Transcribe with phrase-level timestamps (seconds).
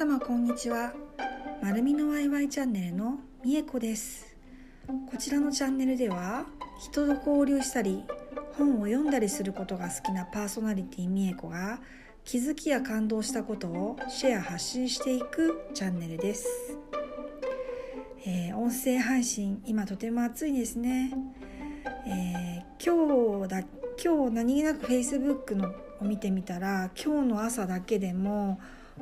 [0.00, 0.94] 様こんにちは。
[1.60, 4.34] まるみのワイワイチャンネルのみえこです。
[4.88, 6.46] こちらのチャンネルでは
[6.80, 8.02] 人と交流したり
[8.56, 11.80] 本を読んだりすることが好きなパーソナリティみえこが
[12.24, 16.78] 気づきや感動したことをシェア発信していくチャンネルです、
[18.24, 21.12] えー、音声配信今とても暑いですね、
[22.06, 23.62] えー、今日だ
[24.02, 28.58] 今日何気なく Facebook のを見てみたら今日の朝だけでも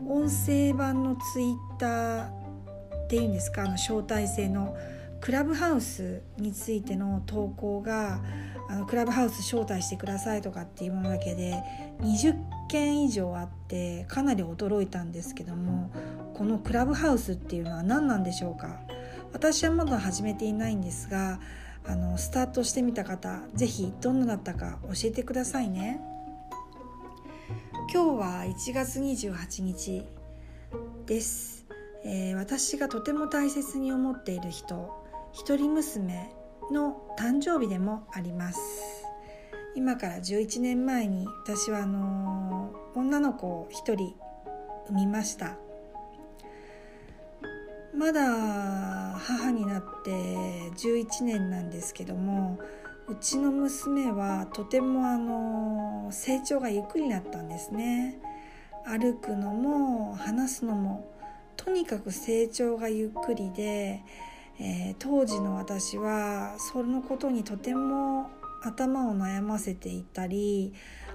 [0.07, 4.77] 音声版のツイッターっていうんですかあの招待制の
[5.21, 8.21] クラブハウスについての投稿が
[8.69, 11.63] あのクラブハウス招待してくださいとかっていうものだけで
[12.01, 12.37] 20
[12.69, 15.91] 件以上あってかなり驚いたんですけども
[16.35, 18.81] このクラブハウスっていうのは何なんでしょうか
[19.33, 21.41] 私はまだ始めていないんですが
[21.87, 26.01] あのスタートしてみた方是非どんなだったか教えてくださいね。
[27.91, 30.05] 今日は1月28日
[31.07, 31.65] です、
[32.05, 34.93] えー、私がとても大切に思っている人
[35.33, 36.31] 一人娘
[36.71, 38.61] の誕生日でもあります。
[39.75, 44.15] 今から11年前に私はあのー、女の子を一人
[44.89, 45.57] 産みました。
[47.97, 48.21] まだ
[49.19, 52.59] 母になって11年なんですけども
[53.11, 58.21] うちの娘はとてもあの成長がゆっくりだったんですね。
[58.85, 61.11] 歩くのも話すのも
[61.57, 64.03] とにかく成長がゆっくりで、
[64.59, 68.31] えー、当時の私はそのことにとても
[68.63, 70.75] 頭を悩ませていたり、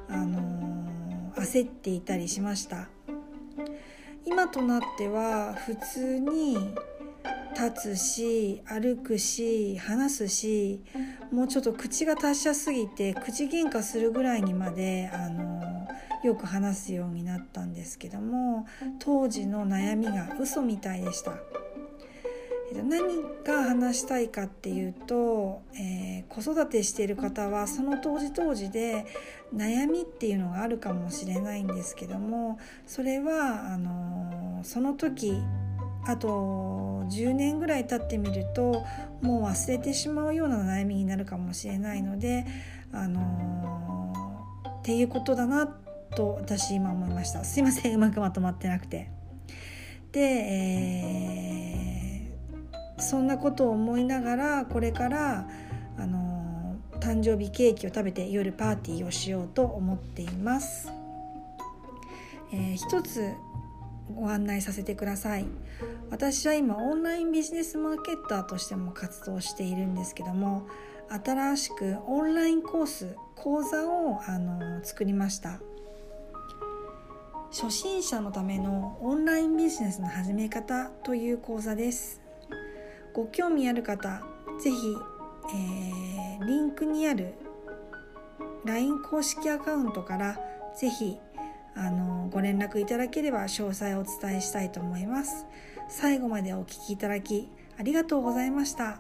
[0.10, 2.88] あのー、焦っていたりしました。
[4.26, 6.58] 今となっては普通に
[7.54, 10.84] 立つし歩くし話すし
[11.32, 15.88] もうちょっと口が達者すぎて口喧嘩するぐらいにまであの
[16.24, 18.66] よく話すようになったんですけども
[19.00, 21.34] 当時の悩みが嘘みたいでした。
[22.82, 29.06] 何が話したいかっていうと、えー、子育てしている方はその当時当時で
[29.54, 35.38] 悩みっていうのがあるかもしれないんですけどもそれはあのその時
[36.06, 38.84] あと10年ぐらい経ってみると
[39.22, 42.46] もう忘れてしまうような悩みになるかもしれないので、
[42.92, 45.68] あのー、っていうことだな
[46.16, 49.10] と私今思いましたすいませんうまくまとまってなくて。
[50.12, 55.48] で、えー、そんなことを思いながらこれから、
[55.98, 60.92] あのー、誕生日ケーキを食べて夜パーティーをしようと思っています。
[62.52, 63.34] えー、一つ
[64.12, 65.46] ご案内させてください。
[66.10, 70.68] 私は今オンラインビジネスマーケッターとしても活動しているんですけども
[71.10, 75.60] 新しくオンラインコース講座をあの作りました。
[77.52, 82.20] 初心者のためのオンラインビジネスの始め方という講座です。
[83.14, 84.24] ご興味ある方
[84.60, 84.98] 是非、
[85.54, 87.36] えー、リンクにある
[88.66, 90.40] LINE 公式アカウントから
[90.76, 91.20] 是非
[91.76, 95.46] あのご連絡いただければ詳細をお伝えしたいと思います。
[95.90, 99.00] 最後までお聴きいただきありがとうございました。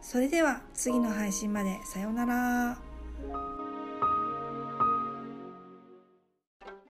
[0.00, 1.78] それでは次の配信まで。
[1.84, 3.63] さようなら。